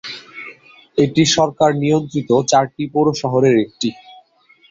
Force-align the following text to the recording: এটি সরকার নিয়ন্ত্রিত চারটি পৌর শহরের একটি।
এটি 0.97 1.23
সরকার 1.35 1.69
নিয়ন্ত্রিত 1.81 2.29
চারটি 2.51 2.83
পৌর 2.93 3.07
শহরের 3.21 3.55
একটি। 3.65 3.89